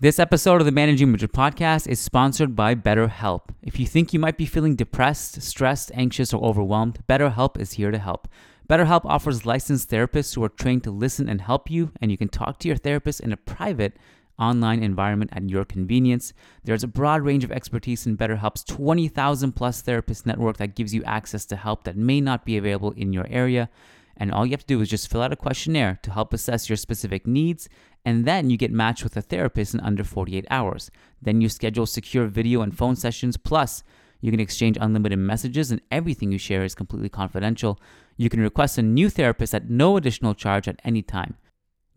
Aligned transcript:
This 0.00 0.20
episode 0.20 0.60
of 0.60 0.64
the 0.64 0.70
Managing 0.70 1.10
Madrid 1.10 1.32
podcast 1.32 1.88
is 1.88 1.98
sponsored 1.98 2.54
by 2.54 2.76
BetterHelp. 2.76 3.48
If 3.64 3.80
you 3.80 3.86
think 3.86 4.12
you 4.12 4.20
might 4.20 4.36
be 4.36 4.46
feeling 4.46 4.76
depressed, 4.76 5.42
stressed, 5.42 5.90
anxious, 5.92 6.32
or 6.32 6.40
overwhelmed, 6.40 7.00
BetterHelp 7.08 7.58
is 7.58 7.72
here 7.72 7.90
to 7.90 7.98
help. 7.98 8.28
BetterHelp 8.70 9.00
offers 9.04 9.44
licensed 9.44 9.90
therapists 9.90 10.36
who 10.36 10.44
are 10.44 10.50
trained 10.50 10.84
to 10.84 10.92
listen 10.92 11.28
and 11.28 11.40
help 11.40 11.68
you, 11.68 11.90
and 12.00 12.12
you 12.12 12.16
can 12.16 12.28
talk 12.28 12.60
to 12.60 12.68
your 12.68 12.76
therapist 12.76 13.18
in 13.18 13.32
a 13.32 13.36
private, 13.36 13.96
online 14.38 14.84
environment 14.84 15.32
at 15.34 15.50
your 15.50 15.64
convenience. 15.64 16.32
There's 16.62 16.84
a 16.84 16.86
broad 16.86 17.22
range 17.22 17.42
of 17.42 17.50
expertise 17.50 18.06
in 18.06 18.16
BetterHelp's 18.16 18.62
20,000 18.62 19.50
plus 19.50 19.82
therapist 19.82 20.26
network 20.26 20.58
that 20.58 20.76
gives 20.76 20.94
you 20.94 21.02
access 21.02 21.44
to 21.46 21.56
help 21.56 21.82
that 21.82 21.96
may 21.96 22.20
not 22.20 22.44
be 22.44 22.56
available 22.56 22.92
in 22.92 23.12
your 23.12 23.26
area. 23.28 23.68
And 24.16 24.32
all 24.32 24.44
you 24.44 24.52
have 24.52 24.60
to 24.60 24.66
do 24.66 24.80
is 24.80 24.88
just 24.88 25.10
fill 25.10 25.22
out 25.22 25.32
a 25.32 25.36
questionnaire 25.36 25.98
to 26.02 26.12
help 26.12 26.32
assess 26.32 26.68
your 26.68 26.76
specific 26.76 27.26
needs, 27.26 27.68
and 28.04 28.24
then 28.24 28.50
you 28.50 28.56
get 28.56 28.72
matched 28.72 29.04
with 29.04 29.16
a 29.16 29.22
therapist 29.22 29.74
in 29.74 29.80
under 29.80 30.04
48 30.04 30.46
hours. 30.50 30.90
Then 31.20 31.40
you 31.40 31.48
schedule 31.48 31.86
secure 31.86 32.26
video 32.26 32.62
and 32.62 32.76
phone 32.76 32.96
sessions, 32.96 33.36
plus, 33.36 33.82
you 34.20 34.30
can 34.30 34.40
exchange 34.40 34.78
unlimited 34.80 35.18
messages, 35.18 35.70
and 35.70 35.80
everything 35.90 36.32
you 36.32 36.38
share 36.38 36.64
is 36.64 36.74
completely 36.74 37.08
confidential. 37.08 37.78
You 38.16 38.28
can 38.28 38.40
request 38.40 38.78
a 38.78 38.82
new 38.82 39.10
therapist 39.10 39.54
at 39.54 39.70
no 39.70 39.96
additional 39.96 40.34
charge 40.34 40.68
at 40.68 40.80
any 40.84 41.02
time. 41.02 41.36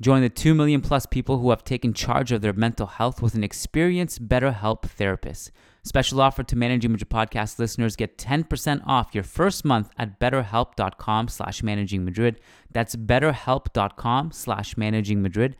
Join 0.02 0.22
the 0.22 0.30
2 0.30 0.56
million 0.56 0.82
plus 0.82 1.06
people 1.06 1.38
who 1.38 1.52
have 1.52 1.64
taken 1.64 1.94
charge 1.94 2.32
of 2.32 2.42
their 2.42 2.54
mental 2.54 2.88
health 2.88 3.22
with 3.22 3.36
an 3.36 3.44
experienced 3.44 4.28
BetterHelp 4.28 4.82
therapist. 4.82 5.52
Special 5.84 6.22
offer 6.22 6.42
to 6.44 6.56
Managing 6.56 6.92
Madrid 6.92 7.10
podcast 7.10 7.60
listeners 7.60 7.96
get 7.96 8.18
10% 8.18 8.82
off 8.86 9.14
your 9.14 9.24
first 9.24 9.64
month 9.64 9.92
at 10.00 10.20
betterhelp.com 10.20 11.28
slash 11.28 11.62
managing 11.62 12.04
Madrid. 12.04 12.40
That's 12.72 12.96
betterhelp.com 12.96 14.32
slash 14.32 14.76
managing 14.76 15.22
Madrid. 15.22 15.56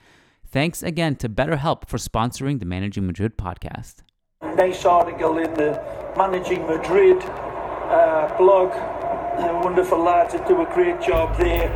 Thanks 0.52 0.84
again 0.84 1.16
to 1.18 1.30
BetterHelp 1.30 1.88
for 1.88 1.96
sponsoring 1.96 2.60
the 2.60 2.66
Managing 2.66 3.08
Madrid 3.08 3.38
podcast. 3.38 4.04
Nice 4.44 4.84
article 4.84 5.38
in 5.38 5.54
the 5.54 5.82
Managing 6.18 6.68
Madrid 6.68 7.24
uh, 7.24 8.36
blog. 8.38 8.72
Uh, 8.72 9.62
wonderful 9.64 10.00
lads 10.00 10.34
that 10.34 10.46
do 10.50 10.62
a 10.62 10.66
great 10.74 11.00
job 11.00 11.38
there. 11.38 11.72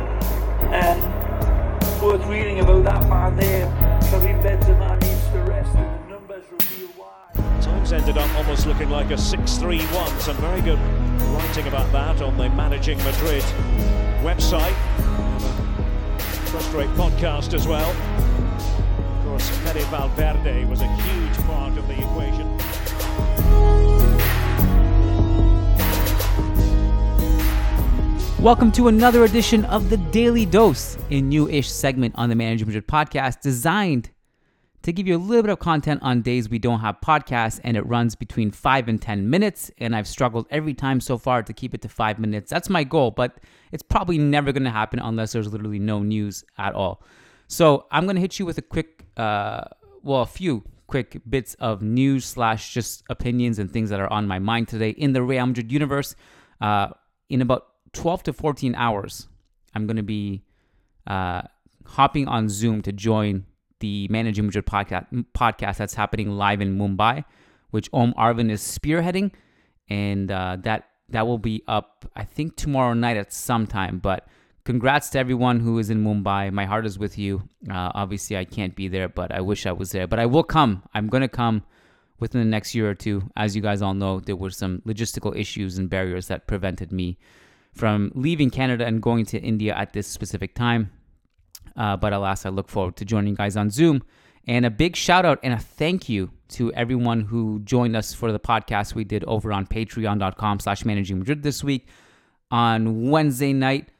And 0.74 1.00
worth 2.02 2.22
reading 2.26 2.60
about 2.60 2.84
that 2.84 3.08
man 3.08 3.34
there. 3.36 3.66
Karim 4.10 4.42
Benzema 4.42 5.00
needs 5.00 5.26
to 5.28 5.38
rest 5.50 5.74
and 5.74 6.04
the 6.04 6.08
numbers 6.10 6.44
reveal 6.50 6.88
why. 6.98 7.60
Times 7.62 7.94
ended 7.94 8.18
up 8.18 8.30
almost 8.36 8.66
looking 8.66 8.90
like 8.90 9.06
a 9.06 9.14
6-3-1. 9.14 10.20
Some 10.20 10.36
very 10.36 10.60
good 10.60 10.78
writing 11.32 11.66
about 11.66 11.90
that 11.92 12.20
on 12.20 12.36
the 12.36 12.50
Managing 12.50 12.98
Madrid 12.98 13.42
website. 14.20 14.76
Frustrate 16.50 16.90
podcast 16.90 17.54
as 17.54 17.66
well. 17.66 18.15
Course, 19.36 19.50
Valverde 19.90 20.64
was 20.64 20.80
a 20.80 20.86
huge 20.86 21.36
part 21.44 21.76
of 21.76 21.86
the 21.88 21.92
equation. 21.92 22.56
Welcome 28.42 28.72
to 28.72 28.88
another 28.88 29.24
edition 29.24 29.66
of 29.66 29.90
the 29.90 29.98
Daily 29.98 30.46
Dose, 30.46 30.96
a 31.10 31.20
new-ish 31.20 31.70
segment 31.70 32.14
on 32.16 32.30
the 32.30 32.34
Managing 32.34 32.66
Madrid 32.66 32.88
podcast 32.88 33.42
designed 33.42 34.08
to 34.80 34.90
give 34.90 35.06
you 35.06 35.16
a 35.16 35.18
little 35.18 35.42
bit 35.42 35.52
of 35.52 35.58
content 35.58 36.00
on 36.02 36.22
days 36.22 36.48
we 36.48 36.58
don't 36.58 36.80
have 36.80 36.96
podcasts, 37.02 37.60
and 37.62 37.76
it 37.76 37.84
runs 37.84 38.14
between 38.14 38.50
five 38.50 38.88
and 38.88 39.02
10 39.02 39.28
minutes. 39.28 39.70
And 39.76 39.94
I've 39.94 40.08
struggled 40.08 40.46
every 40.48 40.72
time 40.72 40.98
so 40.98 41.18
far 41.18 41.42
to 41.42 41.52
keep 41.52 41.74
it 41.74 41.82
to 41.82 41.90
five 41.90 42.18
minutes. 42.18 42.48
That's 42.48 42.70
my 42.70 42.84
goal, 42.84 43.10
but 43.10 43.36
it's 43.70 43.82
probably 43.82 44.16
never 44.16 44.50
going 44.50 44.64
to 44.64 44.70
happen 44.70 44.98
unless 44.98 45.32
there's 45.32 45.52
literally 45.52 45.78
no 45.78 46.02
news 46.02 46.42
at 46.56 46.74
all. 46.74 47.02
So 47.48 47.86
I'm 47.90 48.04
to 48.16 48.20
hit 48.20 48.38
you 48.38 48.46
with 48.46 48.58
a 48.58 48.62
quick, 48.62 49.06
uh, 49.16 49.62
well, 50.02 50.22
a 50.22 50.26
few 50.26 50.64
quick 50.86 51.20
bits 51.28 51.54
of 51.54 51.82
news 51.82 52.24
slash 52.24 52.72
just 52.72 53.04
opinions 53.10 53.58
and 53.58 53.70
things 53.70 53.90
that 53.90 54.00
are 54.00 54.12
on 54.12 54.26
my 54.26 54.38
mind 54.38 54.68
today 54.68 54.90
in 54.90 55.12
the 55.12 55.22
Real 55.22 55.46
Madrid 55.46 55.70
universe. 55.70 56.14
Uh, 56.60 56.88
in 57.28 57.42
about 57.42 57.66
12 57.92 58.24
to 58.24 58.32
14 58.32 58.74
hours, 58.74 59.28
I'm 59.74 59.86
to 59.96 60.02
be 60.02 60.42
uh, 61.06 61.42
hopping 61.84 62.28
on 62.28 62.48
Zoom 62.48 62.82
to 62.82 62.92
join 62.92 63.46
the 63.80 64.08
Managing 64.08 64.46
Madrid 64.46 64.66
podcast, 64.66 65.06
podcast 65.34 65.76
that's 65.76 65.94
happening 65.94 66.30
live 66.30 66.60
in 66.60 66.78
Mumbai, 66.78 67.24
which 67.70 67.88
Om 67.92 68.14
Arvind 68.14 68.50
is 68.50 68.62
spearheading, 68.62 69.32
and 69.88 70.30
uh, 70.30 70.56
that 70.60 70.88
that 71.10 71.26
will 71.26 71.38
be 71.38 71.62
up 71.68 72.10
I 72.16 72.24
think 72.24 72.56
tomorrow 72.56 72.94
night 72.94 73.16
at 73.16 73.32
some 73.32 73.66
time. 73.66 73.98
But 73.98 74.26
congrats 74.66 75.08
to 75.10 75.18
everyone 75.18 75.60
who 75.60 75.78
is 75.78 75.90
in 75.90 76.02
Mumbai. 76.02 76.52
My 76.52 76.66
heart 76.66 76.86
is 76.86 76.98
with 76.98 77.16
you. 77.16 77.48
Uh, 77.70 77.92
obviously, 77.94 78.36
I 78.36 78.44
can't 78.44 78.74
be 78.74 78.88
there, 78.88 79.08
but 79.08 79.32
I 79.32 79.40
wish 79.40 79.64
I 79.64 79.72
was 79.72 79.92
there. 79.92 80.08
But 80.08 80.18
I 80.18 80.26
will 80.26 80.42
come. 80.42 80.82
I'm 80.92 81.06
gonna 81.06 81.28
come 81.28 81.62
within 82.18 82.40
the 82.40 82.46
next 82.46 82.74
year 82.74 82.90
or 82.90 82.94
two. 82.94 83.30
As 83.36 83.54
you 83.54 83.62
guys 83.62 83.80
all 83.80 83.94
know, 83.94 84.18
there 84.18 84.36
were 84.36 84.50
some 84.50 84.82
logistical 84.84 85.34
issues 85.36 85.78
and 85.78 85.88
barriers 85.88 86.26
that 86.26 86.48
prevented 86.48 86.90
me 86.90 87.16
from 87.72 88.10
leaving 88.14 88.50
Canada 88.50 88.84
and 88.84 89.00
going 89.00 89.24
to 89.26 89.38
India 89.38 89.72
at 89.74 89.92
this 89.92 90.08
specific 90.08 90.54
time. 90.54 90.90
Uh, 91.76 91.96
but 91.96 92.12
alas, 92.12 92.44
I 92.44 92.48
look 92.48 92.68
forward 92.68 92.96
to 92.96 93.04
joining 93.04 93.30
you 93.30 93.36
guys 93.36 93.56
on 93.56 93.70
Zoom. 93.70 94.02
And 94.48 94.66
a 94.66 94.70
big 94.70 94.96
shout 94.96 95.24
out 95.24 95.38
and 95.42 95.54
a 95.54 95.58
thank 95.58 96.08
you 96.08 96.30
to 96.48 96.72
everyone 96.72 97.20
who 97.22 97.60
joined 97.60 97.94
us 97.94 98.14
for 98.14 98.32
the 98.32 98.40
podcast 98.40 98.94
we 98.94 99.04
did 99.04 99.22
over 99.24 99.52
on 99.52 99.66
patreon.com 99.66 100.60
slash 100.60 100.84
managing 100.84 101.18
Madrid 101.18 101.42
this 101.42 101.62
week. 101.62 101.86
On 102.50 103.10
Wednesday 103.10 103.52
night, 103.52 103.90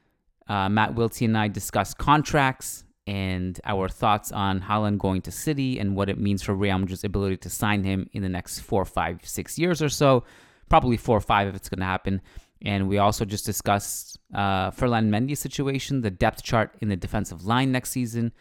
uh, 0.49 0.69
Matt 0.69 0.95
Wiltsey 0.95 1.27
and 1.27 1.37
I 1.37 1.49
discussed 1.49 1.99
contracts 1.99 2.85
and 3.07 3.61
our 3.65 3.89
thoughts 3.89 4.33
on 4.33 4.61
Haaland 4.61 4.99
going 4.99 5.23
to 5.23 5.31
City 5.31 5.79
and 5.79 5.95
what 5.95 6.09
it 6.09 6.19
means 6.19 6.43
for 6.43 6.55
Real 6.55 6.79
Madrid's 6.79 7.05
ability 7.05 7.37
to 7.39 7.51
sign 7.51 7.85
him 7.85 8.09
in 8.13 8.23
the 8.23 8.29
next 8.29 8.61
four, 8.61 8.85
five, 8.85 9.21
six 9.23 9.59
years 9.59 9.81
or 9.81 9.89
so. 9.89 10.25
Probably 10.69 10.97
four 10.97 11.17
or 11.17 11.21
five 11.21 11.47
if 11.47 11.55
it's 11.55 11.69
going 11.69 11.81
to 11.81 11.87
happen. 11.87 12.21
And 12.63 12.89
we 12.89 12.99
also 12.99 13.25
just 13.25 13.47
discussed 13.47 14.19
uh, 14.35 14.71
Ferland 14.71 15.13
Mendy's 15.13 15.39
situation, 15.39 16.01
the 16.01 16.11
depth 16.11 16.43
chart 16.43 16.75
in 16.81 16.89
the 16.89 16.97
defensive 16.97 17.45
line 17.45 17.71
next 17.71 17.91
season, 17.91 18.33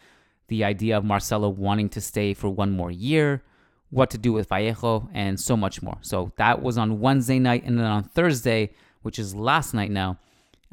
the 0.48 0.64
idea 0.64 0.96
of 0.96 1.04
Marcelo 1.04 1.48
wanting 1.48 1.88
to 1.90 2.00
stay 2.00 2.34
for 2.34 2.48
one 2.48 2.72
more 2.72 2.90
year, 2.90 3.44
what 3.90 4.10
to 4.10 4.18
do 4.18 4.32
with 4.32 4.48
Vallejo, 4.48 5.08
and 5.12 5.38
so 5.38 5.56
much 5.56 5.80
more. 5.82 5.98
So 6.00 6.32
that 6.36 6.60
was 6.60 6.76
on 6.76 6.98
Wednesday 6.98 7.38
night. 7.38 7.64
And 7.64 7.78
then 7.78 7.86
on 7.86 8.02
Thursday, 8.02 8.72
which 9.02 9.18
is 9.18 9.34
last 9.34 9.74
night 9.74 9.92
now, 9.92 10.18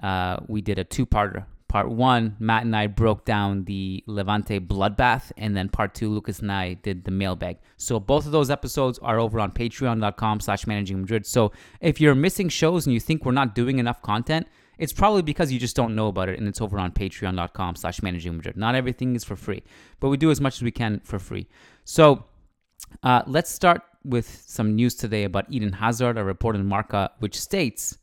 uh, 0.02 0.38
we 0.48 0.62
did 0.62 0.80
a 0.80 0.84
two 0.84 1.06
parter. 1.06 1.46
Part 1.68 1.90
one, 1.90 2.36
Matt 2.38 2.64
and 2.66 2.76
I 2.76 2.86
broke 2.86 3.26
down 3.26 3.66
the 3.66 4.04
Levante 4.06 4.60
bloodbath, 4.60 5.32
and 5.38 5.58
then 5.58 5.70
part 5.70 5.96
two, 5.96 6.08
Lucas 6.08 6.40
and 6.40 6.52
I 6.52 6.76
did 6.76 7.04
the 7.04 7.10
mailbag. 7.10 7.58
So 7.78 8.00
both 8.00 8.28
of 8.28 8.32
those 8.32 8.52
episodes 8.52 9.00
are 9.00 9.20
over 9.20 9.40
on 9.40 9.52
patreon.com 9.52 10.40
slash 10.40 10.68
managing 10.68 11.02
Madrid. 11.02 11.26
So 11.26 11.52
if 11.82 12.00
you're 12.00 12.14
missing 12.14 12.50
shows 12.50 12.86
and 12.86 12.94
you 12.94 13.00
think 13.00 13.26
we're 13.26 13.32
not 13.32 13.56
doing 13.56 13.80
enough 13.80 14.04
content, 14.04 14.48
it's 14.78 14.94
probably 14.94 15.24
because 15.24 15.52
you 15.52 15.60
just 15.60 15.76
don't 15.76 15.96
know 15.96 16.08
about 16.08 16.30
it 16.30 16.38
and 16.38 16.48
it's 16.48 16.62
over 16.62 16.78
on 16.78 16.92
patreon.com 16.92 17.76
slash 17.76 18.04
managing 18.04 18.38
Madrid. 18.38 18.56
Not 18.56 18.76
everything 18.76 19.16
is 19.16 19.24
for 19.24 19.36
free, 19.36 19.64
but 20.00 20.10
we 20.10 20.18
do 20.18 20.30
as 20.30 20.42
much 20.42 20.58
as 20.58 20.64
we 20.64 20.72
can 20.72 21.00
for 21.04 21.18
free. 21.18 21.48
So 21.86 22.26
uh, 23.02 23.24
let's 23.26 23.50
start 23.50 23.82
with 24.04 24.44
some 24.46 24.76
news 24.76 24.94
today 24.96 25.24
about 25.24 25.46
Eden 25.50 25.74
Hazard, 25.74 26.18
a 26.18 26.24
report 26.24 26.56
in 26.56 26.68
Marca, 26.68 27.12
which 27.20 27.40
states 27.40 27.98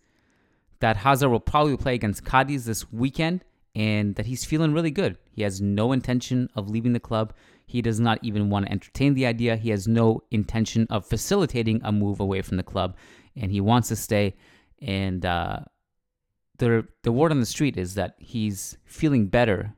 that 0.80 0.96
Hazard 0.96 1.28
will 1.28 1.40
probably 1.40 1.76
play 1.76 1.94
against 1.94 2.24
Cadiz 2.24 2.64
this 2.64 2.90
weekend 2.92 3.44
and 3.74 4.14
that 4.16 4.26
he's 4.26 4.44
feeling 4.44 4.72
really 4.72 4.90
good. 4.90 5.16
He 5.30 5.42
has 5.42 5.60
no 5.60 5.92
intention 5.92 6.48
of 6.56 6.68
leaving 6.68 6.92
the 6.92 7.00
club. 7.00 7.34
He 7.66 7.82
does 7.82 8.00
not 8.00 8.18
even 8.22 8.50
want 8.50 8.66
to 8.66 8.72
entertain 8.72 9.14
the 9.14 9.26
idea. 9.26 9.56
He 9.56 9.70
has 9.70 9.86
no 9.86 10.22
intention 10.30 10.86
of 10.90 11.06
facilitating 11.06 11.80
a 11.84 11.92
move 11.92 12.18
away 12.18 12.42
from 12.42 12.56
the 12.56 12.62
club, 12.62 12.96
and 13.36 13.52
he 13.52 13.60
wants 13.60 13.88
to 13.88 13.96
stay. 13.96 14.34
And 14.82 15.24
uh, 15.24 15.60
the 16.58 16.86
the 17.04 17.12
word 17.12 17.30
on 17.30 17.40
the 17.40 17.46
street 17.46 17.76
is 17.76 17.94
that 17.94 18.16
he's 18.18 18.76
feeling 18.86 19.26
better 19.28 19.74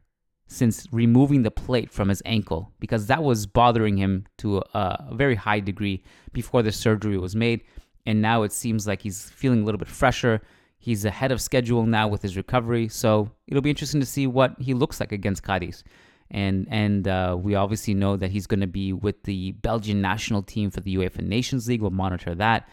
since 0.46 0.86
removing 0.92 1.42
the 1.42 1.50
plate 1.50 1.90
from 1.90 2.08
his 2.08 2.22
ankle 2.26 2.72
because 2.78 3.06
that 3.06 3.22
was 3.22 3.46
bothering 3.46 3.96
him 3.96 4.26
to 4.38 4.58
a, 4.58 5.06
a 5.10 5.14
very 5.14 5.34
high 5.34 5.60
degree 5.60 6.02
before 6.32 6.62
the 6.62 6.72
surgery 6.72 7.18
was 7.18 7.34
made. 7.34 7.62
And 8.04 8.20
now 8.20 8.42
it 8.42 8.52
seems 8.52 8.86
like 8.86 9.00
he's 9.00 9.30
feeling 9.30 9.62
a 9.62 9.64
little 9.64 9.78
bit 9.78 9.88
fresher. 9.88 10.42
He's 10.82 11.04
ahead 11.04 11.30
of 11.30 11.40
schedule 11.40 11.86
now 11.86 12.08
with 12.08 12.22
his 12.22 12.36
recovery, 12.36 12.88
so 12.88 13.30
it'll 13.46 13.62
be 13.62 13.70
interesting 13.70 14.00
to 14.00 14.06
see 14.06 14.26
what 14.26 14.56
he 14.58 14.74
looks 14.74 14.98
like 14.98 15.12
against 15.12 15.44
Cadiz. 15.44 15.84
And 16.28 16.66
and 16.72 17.06
uh, 17.06 17.36
we 17.40 17.54
obviously 17.54 17.94
know 17.94 18.16
that 18.16 18.32
he's 18.32 18.48
going 18.48 18.62
to 18.62 18.66
be 18.66 18.92
with 18.92 19.22
the 19.22 19.52
Belgian 19.52 20.00
national 20.00 20.42
team 20.42 20.72
for 20.72 20.80
the 20.80 20.96
UEFA 20.96 21.20
Nations 21.20 21.68
League. 21.68 21.82
We'll 21.82 21.92
monitor 21.92 22.34
that. 22.34 22.68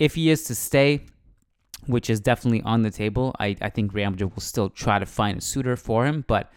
If 0.00 0.16
he 0.16 0.30
is 0.30 0.42
to 0.44 0.54
stay, 0.56 1.06
which 1.86 2.10
is 2.10 2.18
definitely 2.18 2.60
on 2.62 2.82
the 2.82 2.90
table, 2.90 3.36
I, 3.38 3.56
I 3.62 3.70
think 3.70 3.94
Real 3.94 4.10
Madrid 4.10 4.34
will 4.34 4.42
still 4.42 4.68
try 4.68 4.98
to 4.98 5.06
find 5.06 5.38
a 5.38 5.40
suitor 5.40 5.76
for 5.76 6.06
him. 6.06 6.24
But 6.26 6.50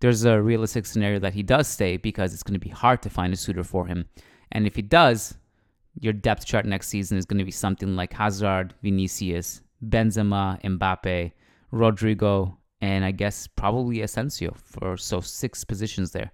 there's 0.00 0.26
a 0.26 0.42
realistic 0.42 0.84
scenario 0.84 1.18
that 1.20 1.32
he 1.32 1.42
does 1.42 1.66
stay 1.66 1.96
because 1.96 2.34
it's 2.34 2.42
going 2.42 2.60
to 2.60 2.66
be 2.66 2.68
hard 2.68 3.00
to 3.04 3.08
find 3.08 3.32
a 3.32 3.38
suitor 3.38 3.64
for 3.64 3.86
him. 3.86 4.04
And 4.52 4.66
if 4.66 4.76
he 4.76 4.82
does, 4.82 5.38
your 5.98 6.12
depth 6.12 6.44
chart 6.44 6.66
next 6.66 6.88
season 6.88 7.16
is 7.16 7.24
going 7.24 7.38
to 7.38 7.44
be 7.46 7.50
something 7.50 7.96
like 7.96 8.12
Hazard, 8.12 8.74
Vinicius, 8.82 9.62
Benzema, 9.84 10.60
Mbappe, 10.62 11.32
Rodrygo, 11.72 12.56
and 12.80 13.04
I 13.04 13.10
guess 13.10 13.46
probably 13.46 14.02
Asensio 14.02 14.54
for 14.54 14.96
so 14.96 15.20
six 15.20 15.64
positions 15.64 16.12
there. 16.12 16.30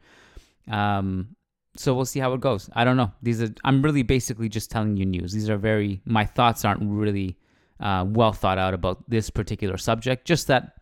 Um, 0.70 1.36
so 1.76 1.94
we'll 1.94 2.04
see 2.04 2.20
how 2.20 2.32
it 2.34 2.40
goes. 2.40 2.68
I 2.74 2.84
don't 2.84 2.96
know. 2.96 3.12
These 3.22 3.42
are 3.42 3.48
I'm 3.64 3.82
really 3.82 4.02
basically 4.02 4.48
just 4.48 4.70
telling 4.70 4.96
you 4.96 5.06
news. 5.06 5.32
These 5.32 5.48
are 5.48 5.56
very 5.56 6.00
my 6.04 6.24
thoughts 6.24 6.64
aren't 6.64 6.82
really 6.82 7.38
uh, 7.80 8.04
well 8.06 8.32
thought 8.32 8.58
out 8.58 8.74
about 8.74 9.08
this 9.08 9.30
particular 9.30 9.76
subject. 9.76 10.26
Just 10.26 10.46
that 10.48 10.76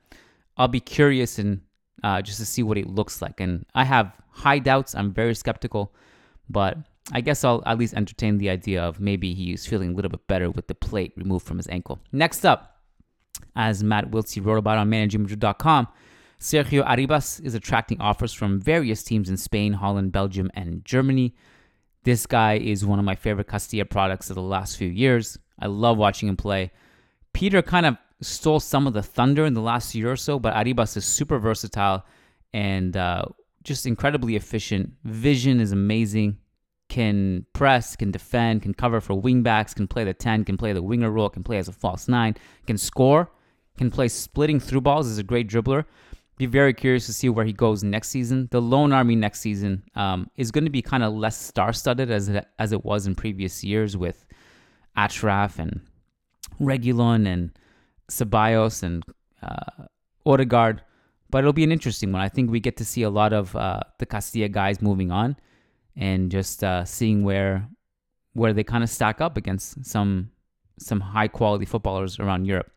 I'll 0.56 0.68
be 0.68 0.80
curious 0.80 1.38
and 1.38 1.60
uh, 2.02 2.22
just 2.22 2.38
to 2.38 2.46
see 2.46 2.62
what 2.62 2.78
it 2.78 2.86
looks 2.86 3.22
like. 3.22 3.40
And 3.40 3.64
I 3.74 3.84
have 3.84 4.12
high 4.30 4.58
doubts. 4.58 4.94
I'm 4.94 5.12
very 5.12 5.34
skeptical, 5.34 5.94
but 6.48 6.78
I 7.12 7.20
guess 7.20 7.44
I'll 7.44 7.62
at 7.66 7.78
least 7.78 7.94
entertain 7.94 8.38
the 8.38 8.50
idea 8.50 8.82
of 8.82 9.00
maybe 9.00 9.34
he's 9.34 9.66
feeling 9.66 9.92
a 9.92 9.94
little 9.94 10.10
bit 10.10 10.26
better 10.26 10.50
with 10.50 10.68
the 10.68 10.74
plate 10.74 11.12
removed 11.16 11.46
from 11.46 11.56
his 11.56 11.68
ankle. 11.68 11.98
Next 12.12 12.44
up, 12.44 12.76
as 13.56 13.82
Matt 13.82 14.10
Wiltsey 14.10 14.44
wrote 14.44 14.58
about 14.58 14.78
on 14.78 14.90
managingmadrid.com, 14.90 15.88
Sergio 16.40 16.86
Arribas 16.86 17.44
is 17.44 17.54
attracting 17.54 18.00
offers 18.00 18.32
from 18.32 18.60
various 18.60 19.02
teams 19.02 19.28
in 19.28 19.36
Spain, 19.36 19.74
Holland, 19.74 20.12
Belgium, 20.12 20.50
and 20.54 20.84
Germany. 20.84 21.34
This 22.04 22.26
guy 22.26 22.56
is 22.56 22.86
one 22.86 22.98
of 22.98 23.04
my 23.04 23.14
favorite 23.14 23.48
Castilla 23.48 23.84
products 23.84 24.30
of 24.30 24.36
the 24.36 24.42
last 24.42 24.78
few 24.78 24.88
years. 24.88 25.38
I 25.58 25.66
love 25.66 25.98
watching 25.98 26.28
him 26.28 26.36
play. 26.36 26.70
Peter 27.34 27.60
kind 27.60 27.84
of 27.84 27.96
stole 28.22 28.60
some 28.60 28.86
of 28.86 28.94
the 28.94 29.02
thunder 29.02 29.44
in 29.44 29.54
the 29.54 29.60
last 29.60 29.94
year 29.94 30.10
or 30.10 30.16
so, 30.16 30.38
but 30.38 30.54
Arribas 30.54 30.96
is 30.96 31.04
super 31.04 31.38
versatile 31.38 32.04
and 32.54 32.96
uh, 32.96 33.24
just 33.62 33.86
incredibly 33.86 34.36
efficient. 34.36 34.92
Vision 35.04 35.60
is 35.60 35.72
amazing. 35.72 36.38
Can 36.90 37.46
press, 37.52 37.94
can 37.94 38.10
defend, 38.10 38.62
can 38.62 38.74
cover 38.74 39.00
for 39.00 39.14
wingbacks, 39.14 39.74
can 39.74 39.86
play 39.86 40.02
the 40.02 40.12
10, 40.12 40.44
can 40.44 40.56
play 40.56 40.72
the 40.72 40.82
winger 40.82 41.10
role, 41.10 41.30
can 41.30 41.44
play 41.44 41.56
as 41.58 41.68
a 41.68 41.72
false 41.72 42.08
9, 42.08 42.34
can 42.66 42.76
score, 42.76 43.30
can 43.78 43.92
play 43.92 44.08
splitting 44.08 44.58
through 44.58 44.80
balls, 44.80 45.06
is 45.06 45.16
a 45.16 45.22
great 45.22 45.48
dribbler. 45.48 45.84
Be 46.36 46.46
very 46.46 46.74
curious 46.74 47.06
to 47.06 47.12
see 47.12 47.28
where 47.28 47.44
he 47.44 47.52
goes 47.52 47.84
next 47.84 48.08
season. 48.08 48.48
The 48.50 48.60
Loan 48.60 48.92
Army 48.92 49.14
next 49.14 49.38
season 49.38 49.84
um, 49.94 50.28
is 50.36 50.50
going 50.50 50.64
to 50.64 50.70
be 50.70 50.82
kind 50.82 51.04
of 51.04 51.14
less 51.14 51.40
star 51.40 51.72
studded 51.72 52.10
as 52.10 52.28
it, 52.28 52.44
as 52.58 52.72
it 52.72 52.84
was 52.84 53.06
in 53.06 53.14
previous 53.14 53.62
years 53.62 53.96
with 53.96 54.26
Achraf 54.96 55.60
and 55.60 55.80
Reguilon 56.60 57.26
and 57.26 57.56
Ceballos 58.10 58.82
and 58.82 59.04
uh, 59.42 59.84
Odegaard. 60.26 60.82
But 61.30 61.38
it'll 61.38 61.52
be 61.52 61.62
an 61.62 61.70
interesting 61.70 62.10
one. 62.10 62.20
I 62.20 62.28
think 62.28 62.50
we 62.50 62.58
get 62.58 62.76
to 62.78 62.84
see 62.84 63.02
a 63.02 63.10
lot 63.10 63.32
of 63.32 63.54
uh, 63.54 63.80
the 63.98 64.06
Castilla 64.06 64.48
guys 64.48 64.82
moving 64.82 65.12
on 65.12 65.36
and 65.96 66.30
just 66.30 66.62
uh, 66.64 66.84
seeing 66.84 67.24
where 67.24 67.68
where 68.32 68.52
they 68.52 68.64
kind 68.64 68.84
of 68.84 68.90
stack 68.90 69.20
up 69.20 69.36
against 69.36 69.84
some 69.84 70.30
some 70.78 71.00
high 71.00 71.28
quality 71.28 71.64
footballers 71.64 72.18
around 72.18 72.46
Europe. 72.46 72.70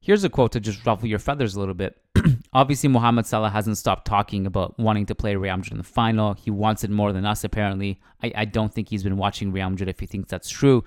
Here's 0.00 0.24
a 0.24 0.30
quote 0.30 0.52
to 0.52 0.60
just 0.60 0.84
ruffle 0.86 1.08
your 1.08 1.18
feathers 1.18 1.54
a 1.54 1.60
little 1.60 1.74
bit. 1.74 2.00
Obviously, 2.52 2.88
Mohamed 2.88 3.26
Salah 3.26 3.50
hasn't 3.50 3.76
stopped 3.76 4.06
talking 4.06 4.46
about 4.46 4.78
wanting 4.78 5.06
to 5.06 5.14
play 5.14 5.36
Real 5.36 5.56
Madrid 5.56 5.72
in 5.72 5.78
the 5.78 5.84
final. 5.84 6.32
He 6.34 6.50
wants 6.50 6.84
it 6.84 6.90
more 6.90 7.12
than 7.12 7.26
us, 7.26 7.44
apparently. 7.44 8.00
I, 8.22 8.32
I 8.34 8.44
don't 8.46 8.72
think 8.72 8.88
he's 8.88 9.02
been 9.02 9.18
watching 9.18 9.52
Real 9.52 9.68
Madrid 9.68 9.90
if 9.90 10.00
he 10.00 10.06
thinks 10.06 10.30
that's 10.30 10.48
true. 10.48 10.84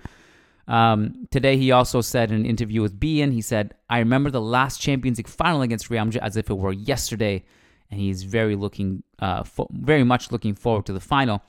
Um, 0.68 1.28
today, 1.30 1.58
he 1.58 1.72
also 1.72 2.02
said 2.02 2.32
in 2.32 2.38
an 2.38 2.46
interview 2.46 2.82
with 2.82 3.00
beIN, 3.00 3.34
he 3.34 3.42
said, 3.42 3.76
I 3.90 4.00
remember 4.00 4.32
the 4.32 4.42
last 4.42 4.82
Champions 4.82 5.20
League 5.20 5.28
final 5.28 5.62
against 5.62 5.90
Real 5.90 6.06
Madrid 6.06 6.24
as 6.24 6.36
if 6.36 6.50
it 6.50 6.58
were 6.58 6.74
yesterday. 6.74 7.46
And 7.94 8.02
he's 8.02 8.24
very 8.24 8.56
looking, 8.56 9.04
uh, 9.20 9.44
fo- 9.44 9.68
very 9.70 10.04
much 10.04 10.32
looking 10.32 10.56
forward 10.56 10.88
to 10.88 10.94
the 10.94 11.00
final. 11.00 11.44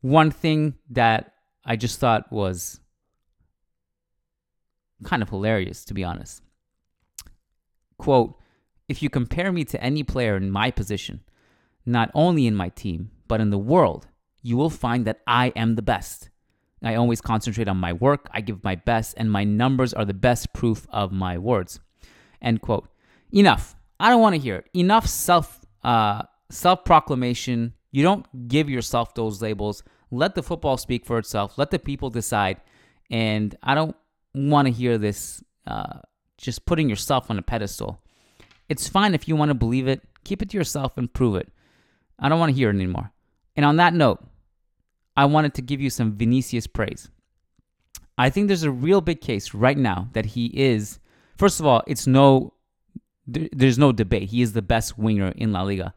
One 0.00 0.32
thing 0.32 0.74
that 0.90 1.34
I 1.64 1.76
just 1.76 2.00
thought 2.00 2.32
was 2.32 2.80
kind 5.04 5.22
of 5.22 5.28
hilarious, 5.28 5.84
to 5.84 5.94
be 5.94 6.02
honest. 6.02 6.42
Quote, 7.96 8.36
if 8.88 9.04
you 9.04 9.08
compare 9.08 9.52
me 9.52 9.64
to 9.66 9.80
any 9.80 10.02
player 10.02 10.36
in 10.36 10.50
my 10.50 10.72
position, 10.72 11.20
not 11.86 12.10
only 12.12 12.48
in 12.48 12.56
my 12.56 12.70
team, 12.70 13.12
but 13.28 13.40
in 13.40 13.50
the 13.50 13.56
world, 13.58 14.08
you 14.42 14.56
will 14.56 14.70
find 14.70 15.04
that 15.04 15.20
I 15.28 15.52
am 15.54 15.76
the 15.76 15.82
best. 15.82 16.28
I 16.82 16.96
always 16.96 17.20
concentrate 17.20 17.68
on 17.68 17.76
my 17.76 17.92
work, 17.92 18.28
I 18.32 18.40
give 18.40 18.64
my 18.64 18.74
best, 18.74 19.14
and 19.16 19.30
my 19.30 19.44
numbers 19.44 19.94
are 19.94 20.04
the 20.04 20.12
best 20.12 20.52
proof 20.52 20.88
of 20.90 21.12
my 21.12 21.38
words. 21.38 21.78
End 22.42 22.62
quote. 22.62 22.88
Enough. 23.30 23.76
I 24.00 24.08
don't 24.08 24.20
want 24.20 24.34
to 24.34 24.42
hear 24.42 24.56
it. 24.56 24.66
Enough 24.74 25.06
self 25.06 25.63
uh, 25.84 26.22
self 26.50 26.84
proclamation. 26.84 27.74
You 27.92 28.02
don't 28.02 28.48
give 28.48 28.68
yourself 28.68 29.14
those 29.14 29.40
labels. 29.40 29.82
Let 30.10 30.34
the 30.34 30.42
football 30.42 30.76
speak 30.76 31.06
for 31.06 31.18
itself. 31.18 31.58
Let 31.58 31.70
the 31.70 31.78
people 31.78 32.10
decide. 32.10 32.60
And 33.10 33.56
I 33.62 33.74
don't 33.74 33.94
want 34.34 34.66
to 34.66 34.72
hear 34.72 34.98
this 34.98 35.42
uh, 35.66 36.00
just 36.38 36.66
putting 36.66 36.88
yourself 36.88 37.30
on 37.30 37.38
a 37.38 37.42
pedestal. 37.42 38.00
It's 38.68 38.88
fine 38.88 39.14
if 39.14 39.28
you 39.28 39.36
want 39.36 39.50
to 39.50 39.54
believe 39.54 39.86
it. 39.86 40.02
Keep 40.24 40.42
it 40.42 40.50
to 40.50 40.56
yourself 40.56 40.96
and 40.96 41.12
prove 41.12 41.36
it. 41.36 41.48
I 42.18 42.28
don't 42.28 42.40
want 42.40 42.50
to 42.50 42.56
hear 42.56 42.70
it 42.70 42.74
anymore. 42.74 43.12
And 43.56 43.64
on 43.64 43.76
that 43.76 43.94
note, 43.94 44.24
I 45.16 45.26
wanted 45.26 45.54
to 45.54 45.62
give 45.62 45.80
you 45.80 45.90
some 45.90 46.16
Vinicius 46.16 46.66
praise. 46.66 47.10
I 48.16 48.30
think 48.30 48.48
there's 48.48 48.62
a 48.62 48.70
real 48.70 49.00
big 49.00 49.20
case 49.20 49.54
right 49.54 49.76
now 49.76 50.08
that 50.12 50.24
he 50.24 50.46
is, 50.46 50.98
first 51.36 51.60
of 51.60 51.66
all, 51.66 51.82
it's 51.86 52.06
no, 52.06 52.53
there's 53.26 53.78
no 53.78 53.92
debate. 53.92 54.30
He 54.30 54.42
is 54.42 54.52
the 54.52 54.62
best 54.62 54.98
winger 54.98 55.32
in 55.36 55.52
La 55.52 55.62
Liga. 55.62 55.94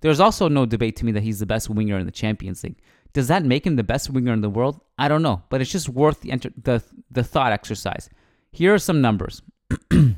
There's 0.00 0.20
also 0.20 0.48
no 0.48 0.66
debate 0.66 0.96
to 0.96 1.04
me 1.04 1.12
that 1.12 1.22
he's 1.22 1.38
the 1.38 1.46
best 1.46 1.70
winger 1.70 1.98
in 1.98 2.06
the 2.06 2.12
Champions 2.12 2.62
League. 2.62 2.80
Does 3.12 3.28
that 3.28 3.44
make 3.44 3.64
him 3.66 3.76
the 3.76 3.84
best 3.84 4.10
winger 4.10 4.32
in 4.32 4.40
the 4.40 4.50
world? 4.50 4.80
I 4.98 5.08
don't 5.08 5.22
know, 5.22 5.42
but 5.48 5.60
it's 5.60 5.70
just 5.70 5.88
worth 5.88 6.20
the 6.20 6.32
enter- 6.32 6.52
the, 6.60 6.82
the 7.10 7.24
thought 7.24 7.52
exercise. 7.52 8.10
Here 8.50 8.74
are 8.74 8.78
some 8.78 9.00
numbers. 9.00 9.40
and 9.90 10.16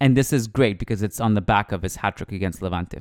this 0.00 0.32
is 0.32 0.48
great 0.48 0.78
because 0.78 1.02
it's 1.02 1.20
on 1.20 1.34
the 1.34 1.40
back 1.40 1.72
of 1.72 1.82
his 1.82 1.96
hat 1.96 2.16
trick 2.16 2.32
against 2.32 2.62
Levante. 2.62 3.00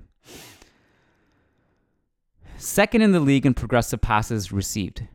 Second 2.57 3.01
in 3.01 3.12
the 3.12 3.19
league 3.19 3.45
in 3.45 3.54
progressive 3.54 4.01
passes 4.01 4.51
received. 4.51 5.07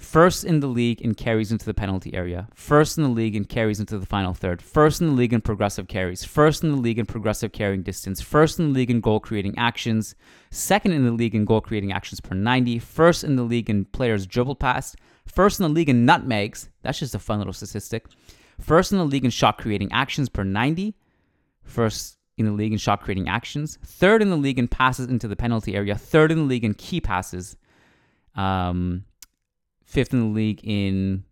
First 0.00 0.44
in 0.44 0.60
the 0.60 0.66
league 0.66 1.02
in 1.02 1.14
carries 1.14 1.52
into 1.52 1.66
the 1.66 1.74
penalty 1.74 2.14
area. 2.14 2.48
First 2.54 2.96
in 2.96 3.04
the 3.04 3.10
league 3.10 3.36
in 3.36 3.44
carries 3.44 3.78
into 3.78 3.98
the 3.98 4.06
final 4.06 4.32
third. 4.32 4.62
First 4.62 5.02
in 5.02 5.08
the 5.08 5.12
league 5.12 5.34
in 5.34 5.42
progressive 5.42 5.88
carries. 5.88 6.24
First 6.24 6.64
in 6.64 6.70
the 6.70 6.78
league 6.78 6.98
in 6.98 7.04
progressive 7.04 7.52
carrying 7.52 7.82
distance. 7.82 8.22
First 8.22 8.58
in 8.58 8.68
the 8.68 8.72
league 8.72 8.90
in 8.90 9.02
goal 9.02 9.20
creating 9.20 9.58
actions. 9.58 10.14
Second 10.50 10.92
in 10.92 11.04
the 11.04 11.12
league 11.12 11.34
in 11.34 11.44
goal 11.44 11.60
creating 11.60 11.92
actions 11.92 12.18
per 12.18 12.34
90. 12.34 12.78
First 12.78 13.24
in 13.24 13.36
the 13.36 13.42
league 13.42 13.68
in 13.68 13.84
players 13.84 14.26
dribble 14.26 14.56
past. 14.56 14.96
First 15.26 15.60
in 15.60 15.64
the 15.64 15.72
league 15.72 15.90
in 15.90 16.06
nutmegs. 16.06 16.70
That's 16.80 16.98
just 16.98 17.14
a 17.14 17.18
fun 17.18 17.36
little 17.36 17.52
statistic. 17.52 18.06
First 18.58 18.92
in 18.92 18.98
the 18.98 19.04
league 19.04 19.26
in 19.26 19.30
shot 19.30 19.58
creating 19.58 19.92
actions 19.92 20.30
per 20.30 20.44
90. 20.44 20.96
First 21.62 22.16
in 22.38 22.46
the 22.46 22.52
league 22.52 22.72
in 22.72 22.78
shot 22.78 23.02
creating 23.02 23.28
actions, 23.28 23.78
third 23.84 24.22
in 24.22 24.30
the 24.30 24.36
league 24.36 24.58
in 24.58 24.66
passes 24.66 25.08
into 25.08 25.28
the 25.28 25.36
penalty 25.36 25.74
area, 25.74 25.94
third 25.94 26.32
in 26.32 26.38
the 26.38 26.44
league 26.44 26.64
in 26.64 26.72
key 26.72 26.98
passes, 26.98 27.58
um, 28.34 29.04
fifth 29.90 30.12
in 30.12 30.20
the 30.20 30.26
league 30.26 30.60
in 30.62 31.24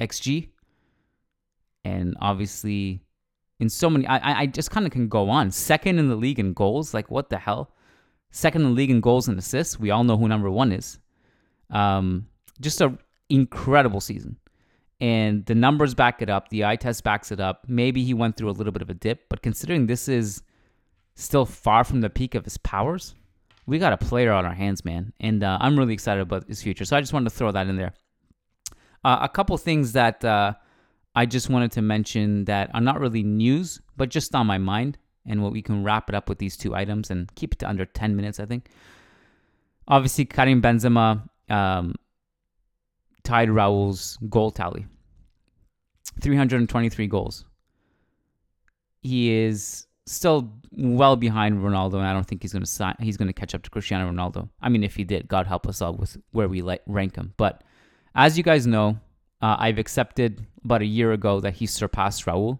XG, 0.00 0.48
and 1.84 2.16
obviously 2.20 3.00
in 3.60 3.68
so 3.68 3.90
many. 3.90 4.06
I 4.06 4.42
I 4.42 4.46
just 4.46 4.70
kind 4.70 4.86
of 4.86 4.92
can 4.92 5.08
go 5.08 5.28
on. 5.30 5.50
Second 5.50 5.98
in 5.98 6.08
the 6.08 6.16
league 6.16 6.38
in 6.38 6.52
goals, 6.52 6.94
like 6.94 7.10
what 7.10 7.30
the 7.30 7.38
hell? 7.38 7.74
Second 8.30 8.62
in 8.62 8.68
the 8.68 8.74
league 8.74 8.90
in 8.90 9.00
goals 9.00 9.28
and 9.28 9.38
assists. 9.38 9.80
We 9.80 9.90
all 9.90 10.04
know 10.04 10.16
who 10.16 10.28
number 10.28 10.50
one 10.50 10.72
is. 10.72 10.98
Um, 11.70 12.28
just 12.60 12.80
an 12.80 12.98
incredible 13.28 14.00
season 14.00 14.38
and 15.00 15.46
the 15.46 15.54
numbers 15.54 15.94
back 15.94 16.22
it 16.22 16.28
up. 16.28 16.48
The 16.48 16.64
eye 16.64 16.76
test 16.76 17.04
backs 17.04 17.30
it 17.30 17.40
up. 17.40 17.64
Maybe 17.68 18.04
he 18.04 18.14
went 18.14 18.36
through 18.36 18.50
a 18.50 18.52
little 18.52 18.72
bit 18.72 18.82
of 18.82 18.90
a 18.90 18.94
dip, 18.94 19.28
but 19.28 19.42
considering 19.42 19.86
this 19.86 20.08
is 20.08 20.42
still 21.14 21.44
far 21.44 21.84
from 21.84 22.00
the 22.00 22.10
peak 22.10 22.34
of 22.34 22.44
his 22.44 22.58
powers, 22.58 23.14
we 23.68 23.78
got 23.78 23.92
a 23.92 23.98
player 23.98 24.32
on 24.32 24.46
our 24.46 24.54
hands, 24.54 24.82
man. 24.82 25.12
And 25.20 25.44
uh, 25.44 25.58
I'm 25.60 25.78
really 25.78 25.92
excited 25.92 26.22
about 26.22 26.48
his 26.48 26.62
future. 26.62 26.86
So 26.86 26.96
I 26.96 27.00
just 27.00 27.12
wanted 27.12 27.28
to 27.28 27.36
throw 27.36 27.52
that 27.52 27.66
in 27.66 27.76
there. 27.76 27.92
Uh, 29.04 29.18
a 29.20 29.28
couple 29.28 29.58
things 29.58 29.92
that 29.92 30.24
uh, 30.24 30.54
I 31.14 31.26
just 31.26 31.50
wanted 31.50 31.72
to 31.72 31.82
mention 31.82 32.46
that 32.46 32.70
are 32.72 32.80
not 32.80 32.98
really 32.98 33.22
news, 33.22 33.78
but 33.94 34.08
just 34.08 34.34
on 34.34 34.46
my 34.46 34.56
mind. 34.56 34.96
And 35.26 35.42
what 35.42 35.52
we 35.52 35.60
can 35.60 35.84
wrap 35.84 36.08
it 36.08 36.14
up 36.14 36.30
with 36.30 36.38
these 36.38 36.56
two 36.56 36.74
items 36.74 37.10
and 37.10 37.32
keep 37.34 37.52
it 37.52 37.58
to 37.58 37.68
under 37.68 37.84
10 37.84 38.16
minutes, 38.16 38.40
I 38.40 38.46
think. 38.46 38.70
Obviously, 39.86 40.24
Karim 40.24 40.62
Benzema 40.62 41.28
um, 41.50 41.94
tied 43.22 43.50
Raul's 43.50 44.16
goal 44.30 44.50
tally 44.50 44.86
323 46.22 47.06
goals. 47.06 47.44
He 49.02 49.30
is 49.30 49.87
still 50.08 50.50
well 50.72 51.16
behind 51.16 51.58
Ronaldo, 51.58 51.94
and 51.94 52.06
I 52.06 52.12
don't 52.12 52.26
think 52.26 52.42
he's 52.42 52.52
going 52.52 52.64
to 52.64 52.70
sign, 52.70 52.96
he's 53.00 53.16
going 53.16 53.28
to 53.28 53.32
catch 53.32 53.54
up 53.54 53.62
to 53.62 53.70
Cristiano 53.70 54.10
Ronaldo. 54.10 54.48
I 54.60 54.68
mean, 54.68 54.84
if 54.84 54.96
he 54.96 55.04
did, 55.04 55.28
God 55.28 55.46
help 55.46 55.66
us 55.66 55.80
all 55.82 55.94
with 55.94 56.16
where 56.32 56.48
we 56.48 56.62
rank 56.86 57.16
him. 57.16 57.34
But 57.36 57.62
as 58.14 58.36
you 58.36 58.44
guys 58.44 58.66
know, 58.66 58.98
uh, 59.40 59.56
I've 59.58 59.78
accepted 59.78 60.44
about 60.64 60.82
a 60.82 60.86
year 60.86 61.12
ago 61.12 61.40
that 61.40 61.54
he 61.54 61.66
surpassed 61.66 62.26
Raul. 62.26 62.58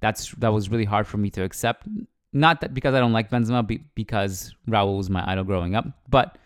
That's 0.00 0.32
that 0.32 0.52
was 0.52 0.70
really 0.70 0.84
hard 0.84 1.06
for 1.06 1.18
me 1.18 1.30
to 1.30 1.42
accept. 1.42 1.86
Not 2.32 2.60
that 2.60 2.74
because 2.74 2.94
I 2.94 3.00
don't 3.00 3.12
like 3.12 3.30
Benzema, 3.30 3.80
because 3.94 4.54
Raul 4.68 4.96
was 4.96 5.10
my 5.10 5.28
idol 5.30 5.44
growing 5.44 5.74
up. 5.74 5.86
But 6.08 6.38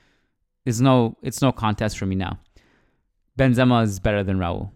it's 0.64 0.80
no 0.80 1.16
it's 1.22 1.42
no 1.42 1.52
contest 1.52 1.98
for 1.98 2.06
me 2.06 2.14
now. 2.14 2.38
Benzema 3.38 3.82
is 3.84 3.98
better 3.98 4.22
than 4.22 4.38
Raul. 4.38 4.70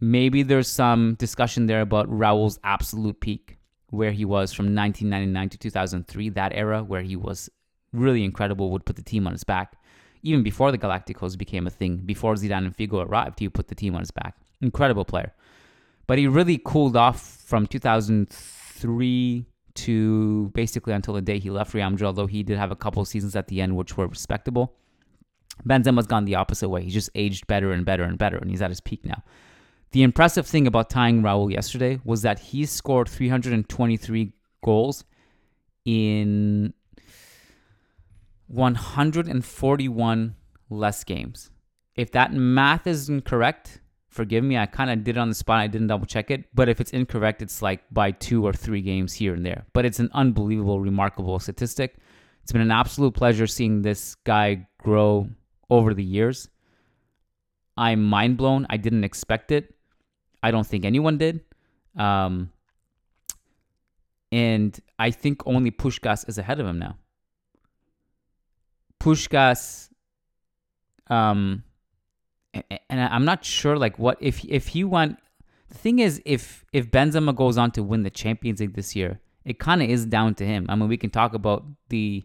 Maybe 0.00 0.42
there's 0.42 0.68
some 0.68 1.14
discussion 1.14 1.66
there 1.66 1.82
about 1.82 2.08
Raul's 2.08 2.58
absolute 2.64 3.20
peak, 3.20 3.58
where 3.90 4.12
he 4.12 4.24
was 4.24 4.52
from 4.52 4.74
1999 4.74 5.48
to 5.50 5.58
2003, 5.58 6.28
that 6.30 6.52
era 6.54 6.82
where 6.82 7.02
he 7.02 7.16
was 7.16 7.50
really 7.92 8.24
incredible, 8.24 8.70
would 8.70 8.84
put 8.84 8.96
the 8.96 9.02
team 9.02 9.26
on 9.26 9.32
his 9.32 9.44
back. 9.44 9.76
even 10.22 10.42
before 10.42 10.70
the 10.70 10.78
Galacticos 10.78 11.36
became 11.36 11.66
a 11.66 11.70
thing, 11.70 11.96
before 11.98 12.34
Zidane 12.34 12.66
and 12.66 12.76
Figo 12.76 13.04
arrived, 13.06 13.38
he 13.38 13.48
put 13.48 13.68
the 13.68 13.74
team 13.74 13.94
on 13.94 14.00
his 14.00 14.10
back. 14.10 14.34
Incredible 14.60 15.04
player. 15.04 15.32
But 16.06 16.18
he 16.18 16.26
really 16.26 16.60
cooled 16.62 16.96
off 16.96 17.20
from 17.20 17.66
2003 17.66 19.46
to 19.74 20.48
basically 20.48 20.92
until 20.92 21.14
the 21.14 21.22
day 21.22 21.38
he 21.38 21.50
left 21.50 21.72
Real 21.72 21.88
Madrid, 21.88 22.06
although 22.06 22.26
he 22.26 22.42
did 22.42 22.58
have 22.58 22.70
a 22.70 22.76
couple 22.76 23.04
seasons 23.04 23.34
at 23.34 23.48
the 23.48 23.60
end 23.60 23.76
which 23.76 23.96
were 23.96 24.06
respectable. 24.06 24.74
Benzema's 25.66 26.06
gone 26.06 26.24
the 26.24 26.34
opposite 26.34 26.68
way. 26.68 26.82
He's 26.82 26.94
just 26.94 27.10
aged 27.14 27.46
better 27.46 27.72
and 27.72 27.84
better 27.84 28.02
and 28.02 28.18
better, 28.18 28.36
and 28.36 28.50
he's 28.50 28.62
at 28.62 28.70
his 28.70 28.80
peak 28.80 29.04
now. 29.04 29.22
The 29.92 30.02
impressive 30.04 30.46
thing 30.46 30.66
about 30.66 30.88
tying 30.88 31.22
Raul 31.22 31.50
yesterday 31.52 32.00
was 32.04 32.22
that 32.22 32.38
he 32.38 32.64
scored 32.64 33.08
323 33.08 34.32
goals 34.62 35.04
in 35.84 36.72
141 38.46 40.36
less 40.68 41.04
games. 41.04 41.50
If 41.96 42.12
that 42.12 42.32
math 42.32 42.86
is 42.86 43.08
incorrect, 43.08 43.80
forgive 44.08 44.44
me. 44.44 44.56
I 44.56 44.66
kind 44.66 44.90
of 44.90 45.02
did 45.02 45.16
it 45.16 45.20
on 45.20 45.28
the 45.28 45.34
spot. 45.34 45.58
I 45.58 45.66
didn't 45.66 45.88
double 45.88 46.06
check 46.06 46.30
it. 46.30 46.44
But 46.54 46.68
if 46.68 46.80
it's 46.80 46.92
incorrect, 46.92 47.42
it's 47.42 47.60
like 47.60 47.82
by 47.90 48.12
two 48.12 48.46
or 48.46 48.52
three 48.52 48.82
games 48.82 49.12
here 49.12 49.34
and 49.34 49.44
there. 49.44 49.66
But 49.72 49.86
it's 49.86 49.98
an 49.98 50.10
unbelievable, 50.12 50.78
remarkable 50.78 51.40
statistic. 51.40 51.96
It's 52.42 52.52
been 52.52 52.62
an 52.62 52.70
absolute 52.70 53.14
pleasure 53.14 53.48
seeing 53.48 53.82
this 53.82 54.14
guy 54.24 54.68
grow 54.78 55.28
over 55.68 55.94
the 55.94 56.04
years. 56.04 56.48
I'm 57.76 58.04
mind 58.04 58.36
blown. 58.36 58.66
I 58.70 58.76
didn't 58.76 59.04
expect 59.04 59.50
it. 59.50 59.74
I 60.42 60.50
don't 60.50 60.66
think 60.66 60.84
anyone 60.84 61.18
did. 61.18 61.40
Um, 61.96 62.50
and 64.32 64.78
I 64.98 65.10
think 65.10 65.42
only 65.46 65.70
Puskas 65.70 66.28
is 66.28 66.38
ahead 66.38 66.60
of 66.60 66.66
him 66.66 66.78
now. 66.78 66.96
Puskas, 69.00 69.88
um, 71.08 71.64
and 72.54 73.00
I'm 73.00 73.24
not 73.24 73.44
sure 73.44 73.76
like 73.76 73.98
what 73.98 74.18
if 74.20 74.44
if 74.44 74.68
he 74.68 74.84
went. 74.84 75.18
The 75.68 75.78
thing 75.78 76.00
is, 76.00 76.20
if 76.24 76.64
if 76.72 76.90
Benzema 76.90 77.34
goes 77.34 77.56
on 77.56 77.70
to 77.72 77.82
win 77.82 78.02
the 78.02 78.10
Champions 78.10 78.60
League 78.60 78.74
this 78.74 78.94
year, 78.94 79.20
it 79.44 79.58
kind 79.58 79.82
of 79.82 79.88
is 79.88 80.04
down 80.04 80.34
to 80.36 80.46
him. 80.46 80.66
I 80.68 80.74
mean, 80.74 80.88
we 80.88 80.96
can 80.96 81.10
talk 81.10 81.32
about 81.34 81.64
the 81.88 82.24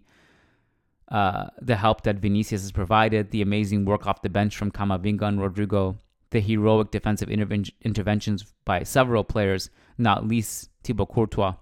uh, 1.09 1.47
the 1.61 1.75
help 1.75 2.01
that 2.03 2.17
Vinicius 2.17 2.61
has 2.61 2.71
provided, 2.71 3.31
the 3.31 3.41
amazing 3.41 3.85
work 3.85 4.07
off 4.07 4.21
the 4.21 4.29
bench 4.29 4.57
from 4.57 4.71
Camavinga 4.71 5.23
and 5.23 5.39
Rodrygo, 5.39 5.97
the 6.35 6.41
heroic 6.41 6.91
defensive 6.91 7.29
interven- 7.29 7.71
interventions 7.81 8.53
by 8.65 8.83
several 8.83 9.23
players, 9.23 9.69
not 9.97 10.27
least 10.27 10.69
Thibaut 10.83 11.07
Courtois. 11.07 11.53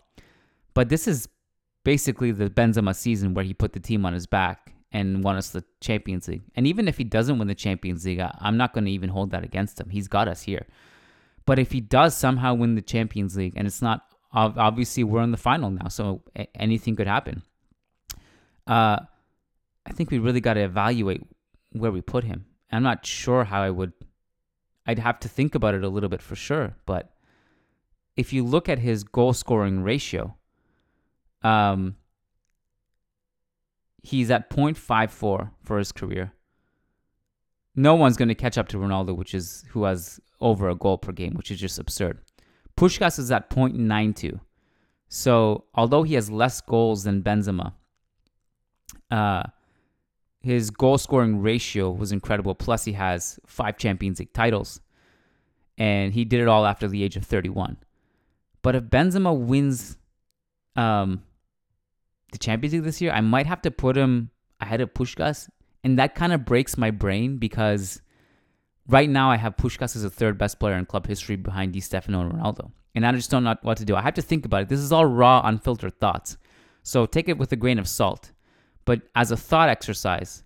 But 0.73 0.89
this 0.89 1.07
is 1.07 1.29
basically 1.83 2.31
the 2.31 2.49
Benzema 2.49 2.95
season 2.95 3.35
where 3.35 3.45
he 3.45 3.53
put 3.53 3.73
the 3.73 3.79
team 3.79 4.03
on 4.03 4.13
his 4.13 4.25
back 4.25 4.73
and 4.91 5.23
won 5.23 5.35
us 5.35 5.51
the 5.51 5.63
Champions 5.79 6.27
League. 6.27 6.41
And 6.55 6.65
even 6.65 6.87
if 6.87 6.97
he 6.97 7.03
doesn't 7.03 7.37
win 7.37 7.47
the 7.47 7.53
Champions 7.53 8.03
League, 8.03 8.19
I'm 8.39 8.57
not 8.57 8.73
going 8.73 8.85
to 8.85 8.91
even 8.91 9.09
hold 9.09 9.29
that 9.29 9.43
against 9.43 9.79
him. 9.79 9.89
He's 9.89 10.07
got 10.07 10.27
us 10.27 10.41
here. 10.41 10.65
But 11.45 11.59
if 11.59 11.71
he 11.71 11.79
does 11.79 12.17
somehow 12.17 12.55
win 12.55 12.73
the 12.73 12.81
Champions 12.81 13.37
League, 13.37 13.53
and 13.55 13.67
it's 13.67 13.81
not 13.81 14.01
obviously 14.33 15.03
we're 15.03 15.21
in 15.21 15.29
the 15.29 15.37
final 15.37 15.69
now, 15.69 15.87
so 15.87 16.23
anything 16.55 16.95
could 16.95 17.05
happen. 17.05 17.43
Uh, 18.65 18.97
I 19.85 19.91
think 19.91 20.09
we 20.09 20.17
really 20.17 20.41
got 20.41 20.55
to 20.55 20.61
evaluate 20.61 21.21
where 21.73 21.91
we 21.91 22.01
put 22.01 22.23
him. 22.23 22.45
I'm 22.71 22.81
not 22.81 23.05
sure 23.05 23.43
how 23.43 23.61
I 23.61 23.69
would. 23.69 23.93
I'd 24.85 24.99
have 24.99 25.19
to 25.21 25.29
think 25.29 25.55
about 25.55 25.73
it 25.73 25.83
a 25.83 25.89
little 25.89 26.09
bit 26.09 26.21
for 26.21 26.35
sure. 26.35 26.75
But 26.85 27.13
if 28.15 28.33
you 28.33 28.43
look 28.43 28.69
at 28.69 28.79
his 28.79 29.03
goal 29.03 29.33
scoring 29.33 29.83
ratio, 29.83 30.35
um, 31.41 31.95
he's 34.01 34.29
at 34.29 34.49
0.54 34.49 35.51
for 35.63 35.77
his 35.77 35.91
career. 35.91 36.33
No 37.75 37.95
one's 37.95 38.17
going 38.17 38.29
to 38.29 38.35
catch 38.35 38.57
up 38.57 38.67
to 38.69 38.77
Ronaldo, 38.77 39.15
which 39.15 39.33
is 39.33 39.65
who 39.69 39.85
has 39.85 40.19
over 40.39 40.69
a 40.69 40.75
goal 40.75 40.97
per 40.97 41.11
game, 41.11 41.33
which 41.33 41.49
is 41.49 41.59
just 41.59 41.79
absurd. 41.79 42.19
Puskas 42.77 43.17
is 43.17 43.31
at 43.31 43.49
0.92. 43.49 44.39
So, 45.07 45.65
although 45.73 46.03
he 46.03 46.15
has 46.15 46.29
less 46.29 46.59
goals 46.61 47.03
than 47.03 47.23
Benzema, 47.23 47.73
uh, 49.09 49.43
his 50.43 50.69
goal 50.69 50.97
scoring 50.97 51.41
ratio 51.41 51.89
was 51.89 52.11
incredible. 52.11 52.53
Plus, 52.53 52.83
he 52.83 52.91
has 52.93 53.39
five 53.47 53.77
Champions 53.77 54.19
League 54.19 54.33
titles, 54.33 54.81
and 55.77 56.13
he 56.13 56.25
did 56.25 56.41
it 56.41 56.47
all 56.47 56.65
after 56.65 56.87
the 56.87 57.03
age 57.03 57.15
of 57.15 57.23
31. 57.25 57.77
But 58.61 58.75
if 58.75 58.83
Benzema 58.83 59.37
wins 59.37 59.97
um, 60.75 61.23
the 62.31 62.37
Champions 62.37 62.73
League 62.73 62.83
this 62.83 63.01
year, 63.01 63.11
I 63.11 63.21
might 63.21 63.45
have 63.45 63.61
to 63.61 63.71
put 63.71 63.95
him 63.95 64.31
ahead 64.59 64.81
of 64.81 64.93
Puskas. 64.93 65.49
And 65.83 65.97
that 65.99 66.15
kind 66.15 66.33
of 66.33 66.45
breaks 66.45 66.77
my 66.77 66.91
brain 66.91 67.37
because 67.37 68.01
right 68.87 69.09
now 69.09 69.31
I 69.31 69.37
have 69.37 69.57
Puskas 69.57 69.95
as 69.95 70.03
the 70.03 70.09
third 70.09 70.37
best 70.37 70.59
player 70.59 70.75
in 70.75 70.85
club 70.85 71.07
history 71.07 71.35
behind 71.35 71.73
Di 71.73 71.79
Stefano 71.79 72.21
and 72.21 72.31
Ronaldo. 72.33 72.71
And 72.95 73.05
I 73.05 73.11
just 73.11 73.31
don't 73.31 73.43
know 73.43 73.55
what 73.61 73.77
to 73.77 73.85
do. 73.85 73.95
I 73.95 74.01
have 74.01 74.13
to 74.15 74.21
think 74.21 74.45
about 74.45 74.63
it. 74.63 74.69
This 74.69 74.79
is 74.79 74.91
all 74.91 75.05
raw, 75.05 75.41
unfiltered 75.43 75.99
thoughts. 75.99 76.37
So 76.83 77.05
take 77.05 77.27
it 77.29 77.37
with 77.37 77.51
a 77.51 77.55
grain 77.55 77.79
of 77.79 77.87
salt. 77.87 78.32
But 78.85 79.01
as 79.15 79.31
a 79.31 79.37
thought 79.37 79.69
exercise, 79.69 80.43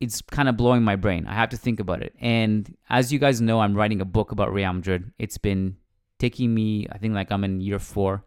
it's 0.00 0.22
kind 0.22 0.48
of 0.48 0.56
blowing 0.56 0.82
my 0.82 0.96
brain. 0.96 1.26
I 1.26 1.34
have 1.34 1.50
to 1.50 1.56
think 1.56 1.80
about 1.80 2.02
it. 2.02 2.14
And 2.20 2.74
as 2.88 3.12
you 3.12 3.18
guys 3.18 3.40
know, 3.40 3.60
I'm 3.60 3.74
writing 3.74 4.00
a 4.00 4.06
book 4.06 4.32
about 4.32 4.52
Real 4.52 4.72
Madrid. 4.72 5.12
It's 5.18 5.38
been 5.38 5.76
taking 6.18 6.54
me, 6.54 6.86
I 6.90 6.98
think, 6.98 7.14
like 7.14 7.30
I'm 7.30 7.44
in 7.44 7.60
year 7.60 7.78
four, 7.78 8.24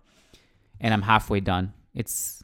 and 0.79 0.93
I'm 0.93 1.01
halfway 1.01 1.39
done. 1.39 1.73
It's 1.93 2.43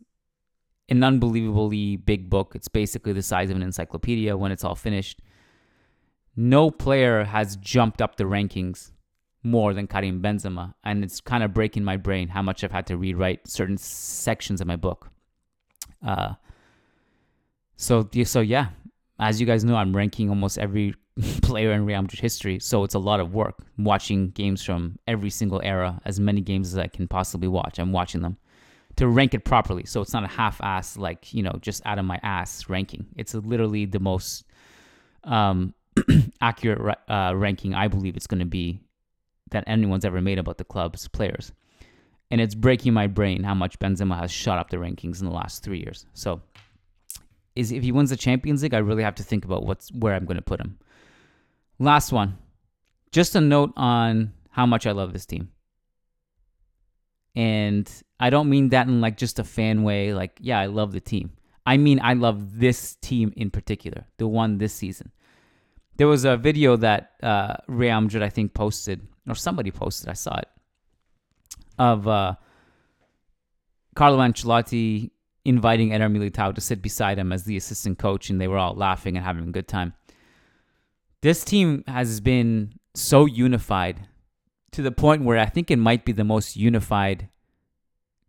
an 0.89 1.03
unbelievably 1.03 1.97
big 1.97 2.29
book. 2.29 2.53
It's 2.55 2.67
basically 2.67 3.13
the 3.13 3.21
size 3.21 3.49
of 3.49 3.55
an 3.55 3.63
encyclopedia 3.63 4.35
when 4.35 4.51
it's 4.51 4.63
all 4.63 4.75
finished. 4.75 5.21
No 6.35 6.71
player 6.71 7.25
has 7.25 7.55
jumped 7.57 8.01
up 8.01 8.15
the 8.15 8.23
rankings 8.23 8.91
more 9.43 9.73
than 9.73 9.87
Karim 9.87 10.21
Benzema, 10.21 10.73
and 10.83 11.03
it's 11.03 11.21
kind 11.21 11.43
of 11.43 11.53
breaking 11.53 11.83
my 11.83 11.97
brain 11.97 12.29
how 12.29 12.41
much 12.41 12.63
I've 12.63 12.71
had 12.71 12.87
to 12.87 12.97
rewrite 12.97 13.47
certain 13.47 13.77
sections 13.77 14.61
of 14.61 14.67
my 14.67 14.75
book. 14.75 15.11
Uh, 16.05 16.33
so 17.77 18.07
so 18.23 18.41
yeah, 18.41 18.69
as 19.19 19.39
you 19.39 19.47
guys 19.47 19.63
know, 19.63 19.75
I'm 19.75 19.95
ranking 19.95 20.29
almost 20.29 20.57
every 20.57 20.95
player 21.41 21.71
in 21.71 21.85
Real 21.85 22.01
Madrid 22.01 22.19
history, 22.19 22.59
so 22.59 22.83
it's 22.83 22.95
a 22.95 22.99
lot 22.99 23.19
of 23.19 23.33
work 23.33 23.55
watching 23.77 24.29
games 24.29 24.63
from 24.63 24.97
every 25.07 25.29
single 25.29 25.61
era, 25.63 25.99
as 26.05 26.19
many 26.19 26.41
games 26.41 26.73
as 26.73 26.77
I 26.77 26.87
can 26.87 27.07
possibly 27.07 27.47
watch. 27.47 27.79
I'm 27.79 27.91
watching 27.91 28.21
them 28.21 28.37
to 28.95 29.07
rank 29.07 29.33
it 29.33 29.45
properly. 29.45 29.85
So 29.85 30.01
it's 30.01 30.13
not 30.13 30.23
a 30.23 30.27
half-ass 30.27 30.97
like 30.97 31.33
you 31.33 31.41
know 31.41 31.57
just 31.61 31.81
out 31.85 31.99
of 31.99 32.05
my 32.05 32.19
ass 32.23 32.69
ranking. 32.69 33.05
It's 33.15 33.33
literally 33.33 33.85
the 33.85 33.99
most 33.99 34.45
um, 35.23 35.73
accurate 36.41 36.97
uh, 37.07 37.33
ranking 37.35 37.73
I 37.73 37.87
believe 37.87 38.15
it's 38.15 38.27
going 38.27 38.39
to 38.39 38.45
be 38.45 38.81
that 39.51 39.63
anyone's 39.67 40.05
ever 40.05 40.21
made 40.21 40.37
about 40.37 40.57
the 40.57 40.63
club's 40.63 41.07
players. 41.07 41.51
And 42.31 42.39
it's 42.39 42.55
breaking 42.55 42.93
my 42.93 43.07
brain 43.07 43.43
how 43.43 43.55
much 43.55 43.79
Benzema 43.79 44.19
has 44.19 44.31
shot 44.31 44.59
up 44.59 44.69
the 44.69 44.77
rankings 44.77 45.19
in 45.19 45.25
the 45.25 45.33
last 45.33 45.63
three 45.63 45.79
years. 45.79 46.05
So, 46.13 46.41
is 47.55 47.71
if 47.71 47.83
he 47.83 47.91
wins 47.91 48.11
the 48.11 48.17
Champions 48.17 48.61
League, 48.61 48.73
I 48.73 48.77
really 48.77 49.03
have 49.03 49.15
to 49.15 49.23
think 49.23 49.45
about 49.45 49.65
what's 49.65 49.91
where 49.91 50.13
I'm 50.13 50.25
going 50.25 50.37
to 50.37 50.43
put 50.43 50.59
him. 50.59 50.77
Last 51.79 52.11
one, 52.11 52.37
just 53.11 53.35
a 53.35 53.41
note 53.41 53.73
on 53.75 54.33
how 54.51 54.65
much 54.65 54.85
I 54.85 54.91
love 54.91 55.13
this 55.13 55.25
team. 55.25 55.49
And 57.35 57.89
I 58.19 58.29
don't 58.29 58.49
mean 58.49 58.69
that 58.69 58.87
in 58.87 59.01
like 59.01 59.17
just 59.17 59.39
a 59.39 59.43
fan 59.43 59.83
way, 59.83 60.13
like, 60.13 60.37
yeah, 60.41 60.59
I 60.59 60.65
love 60.65 60.91
the 60.91 60.99
team. 60.99 61.31
I 61.65 61.77
mean, 61.77 61.99
I 62.03 62.13
love 62.13 62.59
this 62.59 62.95
team 62.95 63.31
in 63.37 63.49
particular, 63.51 64.05
the 64.17 64.27
one 64.27 64.57
this 64.57 64.73
season. 64.73 65.11
There 65.97 66.07
was 66.07 66.25
a 66.25 66.35
video 66.35 66.75
that 66.77 67.11
uh, 67.21 67.55
Real 67.67 68.01
Madrid, 68.01 68.23
I 68.23 68.29
think, 68.29 68.53
posted, 68.53 69.07
or 69.27 69.35
somebody 69.35 69.71
posted, 69.71 70.09
I 70.09 70.13
saw 70.13 70.37
it, 70.37 70.48
of 71.79 72.07
uh, 72.07 72.35
Carlo 73.95 74.19
Ancelotti 74.19 75.09
inviting 75.45 75.93
Eder 75.93 76.09
Militao 76.09 76.53
to 76.53 76.61
sit 76.61 76.81
beside 76.81 77.17
him 77.17 77.31
as 77.31 77.45
the 77.45 77.57
assistant 77.57 77.97
coach, 77.97 78.29
and 78.29 78.39
they 78.39 78.47
were 78.47 78.57
all 78.57 78.75
laughing 78.75 79.15
and 79.15 79.25
having 79.25 79.47
a 79.47 79.51
good 79.51 79.67
time. 79.67 79.93
This 81.21 81.43
team 81.43 81.83
has 81.87 82.19
been 82.19 82.73
so 82.93 83.25
unified 83.25 84.07
to 84.71 84.81
the 84.81 84.91
point 84.91 85.23
where 85.23 85.37
I 85.37 85.47
think 85.47 85.71
it 85.71 85.77
might 85.77 86.05
be 86.05 86.11
the 86.11 86.23
most 86.23 86.55
unified 86.55 87.29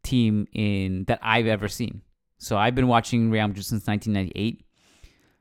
team 0.03 0.47
in 0.53 1.05
that 1.05 1.19
I've 1.23 1.47
ever 1.47 1.69
seen. 1.69 2.03
So 2.39 2.57
I've 2.57 2.75
been 2.75 2.89
watching 2.89 3.31
Real 3.31 3.49
Madrid 3.49 3.67
since 3.67 3.87
1998. 3.87 4.65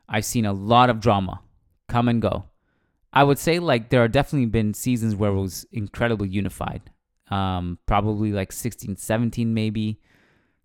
I've 0.09 0.25
seen 0.25 0.45
a 0.45 0.53
lot 0.53 0.89
of 0.89 0.99
drama 0.99 1.41
come 1.87 2.09
and 2.09 2.21
go. 2.21 2.45
I 3.13 3.23
would 3.23 3.39
say 3.39 3.59
like 3.59 3.89
there 3.89 4.03
are 4.03 4.07
definitely 4.07 4.47
been 4.47 4.73
seasons 4.73 5.15
where 5.15 5.31
it 5.31 5.39
was 5.39 5.65
incredibly 5.71 6.27
unified. 6.27 6.81
Um, 7.29 7.77
probably 7.85 8.31
like 8.31 8.51
16, 8.51 8.95
17 8.95 9.53
maybe, 9.53 9.99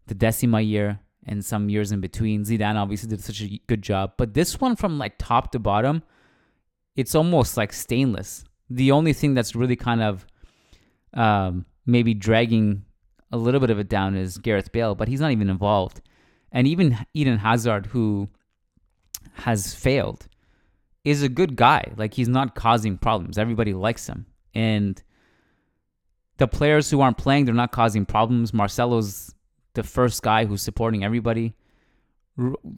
the 0.07 0.15
Decima 0.15 0.61
year 0.61 1.01
and 1.27 1.45
some 1.45 1.69
years 1.69 1.93
in 1.93 2.01
between. 2.01 2.45
Zidane 2.45 2.77
obviously 2.77 3.09
did 3.09 3.23
such 3.23 3.43
a 3.43 3.61
good 3.67 3.83
job, 3.83 4.13
but 4.17 4.35
this 4.35 4.61
one 4.61 4.77
from 4.77 4.99
like 4.99 5.15
top 5.19 5.53
to 5.53 5.59
bottom, 5.59 6.03
it's 6.97 7.15
almost 7.15 7.57
like 7.57 7.73
stainless. 7.73 8.45
The 8.71 8.93
only 8.93 9.13
thing 9.13 9.35
that's 9.35 9.55
really 9.55 9.77
kind 9.77 10.03
of 10.03 10.27
um, 11.13 11.67
maybe 11.87 12.15
dragging 12.15 12.85
a 13.31 13.37
little 13.37 13.61
bit 13.61 13.71
of 13.71 13.79
it 13.79 13.89
down 13.89 14.15
is 14.15 14.39
Gareth 14.39 14.73
Bale, 14.73 14.95
but 14.95 15.09
he's 15.09 15.21
not 15.21 15.33
even 15.33 15.51
involved. 15.51 16.01
And 16.53 16.67
even 16.69 17.05
Eden 17.15 17.39
Hazard, 17.39 17.87
who 17.87 18.29
has 19.35 19.75
failed 19.75 20.29
is 21.05 21.23
a 21.23 21.29
good 21.29 21.57
guy. 21.57 21.93
Like 21.97 22.15
he's 22.15 22.29
not 22.29 22.55
causing 22.55 22.97
problems. 22.97 23.39
Everybody 23.39 23.75
likes 23.75 24.07
him. 24.07 24.27
And 24.55 25.03
the 26.39 26.49
players 26.49 26.91
who 26.91 27.01
aren't 27.01 27.19
playing, 27.19 27.45
they're 27.45 27.55
not 27.55 27.73
causing 27.73 28.05
problems. 28.05 28.53
Marcelo's 28.53 29.35
the 29.75 29.83
first 29.83 30.23
guy 30.23 30.45
who's 30.45 30.63
supporting 30.63 31.05
everybody. 31.05 31.55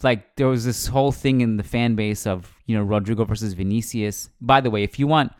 Like 0.02 0.36
there 0.36 0.48
was 0.48 0.64
this 0.64 0.86
whole 0.86 1.12
thing 1.12 1.40
in 1.40 1.56
the 1.56 1.62
fan 1.62 1.94
base 1.94 2.26
of 2.26 2.54
you 2.66 2.76
know 2.76 2.84
Rodrygo 2.84 3.26
versus 3.26 3.54
Vinicius. 3.54 4.28
By 4.40 4.60
the 4.60 4.70
way, 4.70 4.82
if 4.82 4.98
you 4.98 5.06
want, 5.06 5.32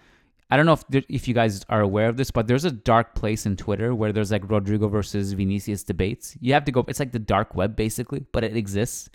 I 0.50 0.56
don't 0.56 0.64
know 0.64 0.72
if 0.72 1.04
if 1.08 1.28
you 1.28 1.34
guys 1.34 1.62
are 1.68 1.82
aware 1.82 2.08
of 2.08 2.16
this, 2.16 2.30
but 2.30 2.46
there's 2.46 2.64
a 2.64 2.70
dark 2.70 3.14
place 3.14 3.44
in 3.44 3.56
Twitter 3.56 3.94
where 3.94 4.12
there's 4.12 4.32
like 4.32 4.46
Rodrygo 4.46 4.90
versus 4.90 5.32
Vinicius 5.32 5.82
debates. 5.84 6.36
You 6.40 6.54
have 6.54 6.64
to 6.64 6.72
go. 6.72 6.84
It's 6.88 7.00
like 7.00 7.12
the 7.12 7.18
dark 7.18 7.54
web 7.54 7.76
basically, 7.76 8.24
but 8.32 8.42
it 8.42 8.56
exists. 8.56 9.10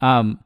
Um, 0.00 0.42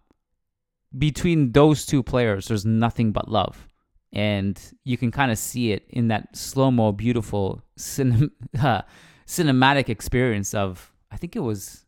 between 0.98 1.52
those 1.52 1.86
two 1.86 2.02
players, 2.02 2.48
there's 2.48 2.66
nothing 2.66 3.12
but 3.12 3.30
love 3.30 3.66
and 4.12 4.60
you 4.84 4.96
can 4.96 5.10
kind 5.10 5.32
of 5.32 5.38
see 5.38 5.72
it 5.72 5.84
in 5.88 6.08
that 6.08 6.36
slow 6.36 6.70
mo, 6.70 6.92
beautiful 6.92 7.62
uh, 7.78 8.82
cinematic 9.26 9.88
experience 9.88 10.54
of. 10.54 10.92
I 11.10 11.16
think 11.16 11.36
it 11.36 11.40
was. 11.40 11.84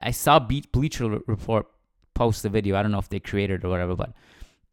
I 0.00 0.10
saw 0.10 0.38
Bleacher 0.38 1.20
Report 1.26 1.66
post 2.14 2.42
the 2.42 2.48
video. 2.48 2.76
I 2.76 2.82
don't 2.82 2.92
know 2.92 2.98
if 2.98 3.08
they 3.08 3.20
created 3.20 3.60
it 3.60 3.66
or 3.66 3.70
whatever, 3.70 3.96
but 3.96 4.12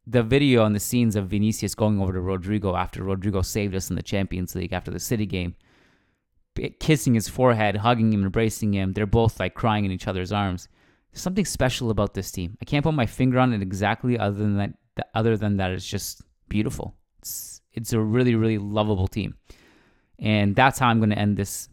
the 0.07 0.23
video 0.23 0.63
on 0.63 0.73
the 0.73 0.79
scenes 0.79 1.15
of 1.15 1.27
Vinicius 1.27 1.73
going 1.73 1.99
over 2.01 2.13
to 2.13 2.19
Rodrygo 2.19 2.77
after 2.77 3.03
Rodrygo 3.03 3.43
saved 3.43 3.75
us 3.75 3.89
in 3.89 3.95
the 3.95 4.03
Champions 4.03 4.55
League 4.55 4.73
after 4.73 4.91
the 4.91 4.99
City 4.99 5.25
game, 5.25 5.55
kissing 6.79 7.15
his 7.15 7.27
forehead, 7.27 7.77
hugging 7.77 8.13
him, 8.13 8.23
embracing 8.23 8.73
him. 8.73 8.93
They're 8.93 9.05
both 9.05 9.39
like 9.39 9.53
crying 9.53 9.85
in 9.85 9.91
each 9.91 10.07
other's 10.07 10.31
arms. 10.31 10.67
There's 11.11 11.21
something 11.21 11.45
special 11.45 11.89
about 11.89 12.13
this 12.13 12.31
team. 12.31 12.57
I 12.61 12.65
can't 12.65 12.83
put 12.83 12.93
my 12.93 13.05
finger 13.05 13.39
on 13.39 13.53
it 13.53 13.61
exactly, 13.61 14.19
other 14.19 14.37
than 14.37 14.57
that. 14.57 14.73
Other 15.13 15.35
than 15.35 15.57
that, 15.57 15.71
it's 15.71 15.85
just 15.85 16.21
beautiful. 16.49 16.95
It's 17.19 17.61
it's 17.73 17.93
a 17.93 17.99
really 17.99 18.35
really 18.35 18.57
lovable 18.57 19.07
team, 19.07 19.35
and 20.19 20.55
that's 20.55 20.79
how 20.79 20.87
I'm 20.87 20.99
going 20.99 21.09
to 21.09 21.17
end 21.17 21.37
this 21.37 21.69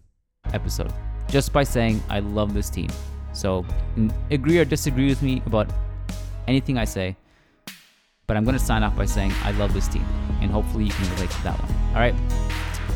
episode, 0.52 0.92
just 1.28 1.52
by 1.52 1.64
saying 1.64 2.02
I 2.08 2.20
love 2.20 2.54
this 2.54 2.70
team. 2.70 2.88
So 3.32 3.64
agree 4.30 4.58
or 4.58 4.64
disagree 4.64 5.08
with 5.08 5.22
me 5.22 5.42
about 5.46 5.70
anything 6.48 6.78
I 6.78 6.84
say, 6.84 7.16
but 8.26 8.36
I'm 8.36 8.44
going 8.44 8.58
to 8.58 8.64
sign 8.64 8.82
off 8.82 8.96
by 8.96 9.06
saying 9.06 9.32
I 9.42 9.52
love 9.52 9.72
this 9.72 9.88
team, 9.88 10.04
and 10.40 10.50
hopefully 10.50 10.84
you 10.84 10.92
can 10.92 11.10
relate 11.14 11.30
to 11.30 11.42
that 11.44 11.58
one. 11.58 11.72
All 11.94 12.00
right. 12.00 12.14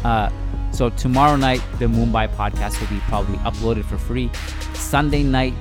Uh, 0.05 0.31
so 0.73 0.91
tomorrow 0.91 1.37
night 1.37 1.63
the 1.79 1.87
Mumbai 1.87 2.29
podcast 2.35 2.81
will 2.81 2.89
be 2.89 3.01
probably 3.07 3.39
uploaded 3.39 3.85
for 3.85 3.97
free. 3.97 4.31
Sunday 4.75 5.23
night 5.23 5.55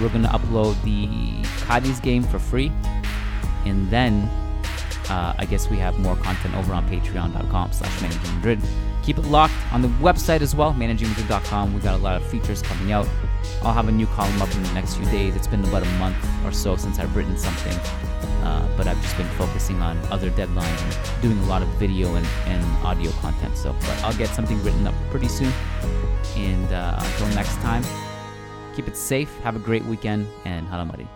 we're 0.00 0.08
gonna 0.08 0.28
upload 0.28 0.80
the 0.82 1.06
Cadiz 1.66 2.00
game 2.00 2.22
for 2.22 2.38
free, 2.38 2.72
and 3.64 3.88
then 3.90 4.28
uh, 5.10 5.34
I 5.38 5.44
guess 5.44 5.68
we 5.68 5.76
have 5.78 5.98
more 5.98 6.16
content 6.16 6.54
over 6.54 6.72
on 6.72 6.88
patreon.com 6.88 7.72
slash 7.72 8.02
managing. 8.02 8.62
Keep 9.02 9.18
it 9.18 9.26
locked 9.26 9.54
on 9.70 9.82
the 9.82 9.88
website 9.88 10.40
as 10.40 10.56
well, 10.56 10.74
managingmadrid.com. 10.74 11.72
We 11.72 11.80
got 11.80 11.94
a 11.94 12.02
lot 12.02 12.16
of 12.16 12.26
features 12.26 12.60
coming 12.60 12.90
out. 12.90 13.08
I'll 13.62 13.72
have 13.72 13.86
a 13.86 13.92
new 13.92 14.06
column 14.08 14.42
up 14.42 14.52
in 14.52 14.62
the 14.64 14.72
next 14.72 14.94
few 14.94 15.06
days. 15.06 15.36
It's 15.36 15.46
been 15.46 15.64
about 15.64 15.84
a 15.84 15.90
month 15.92 16.16
or 16.44 16.50
so 16.50 16.74
since 16.74 16.98
I've 16.98 17.14
written 17.14 17.38
something, 17.38 17.72
uh, 18.42 18.68
but 18.76 18.88
I've 18.88 19.00
just 19.02 19.16
been 19.16 19.28
focusing 19.38 19.80
on 19.80 19.96
other 20.10 20.28
deadlines 20.30 20.82
and 20.82 21.22
doing 21.22 21.38
a 21.38 21.46
lot 21.46 21.62
of 21.62 21.68
video 21.78 22.16
and, 22.16 22.26
and 22.46 22.64
audio 22.84 23.12
content. 23.12 23.56
So, 23.56 23.76
but 23.78 24.02
I'll 24.02 24.16
get 24.16 24.28
something 24.30 24.60
written 24.64 24.88
up 24.88 24.94
pretty 25.10 25.28
soon. 25.28 25.52
And 26.34 26.72
uh, 26.72 26.98
until 26.98 27.28
next 27.28 27.54
time, 27.58 27.84
keep 28.74 28.88
it 28.88 28.96
safe, 28.96 29.38
have 29.40 29.54
a 29.54 29.60
great 29.60 29.84
weekend, 29.84 30.26
and 30.44 30.66
Hala 30.66 30.84
Madrid. 30.84 31.08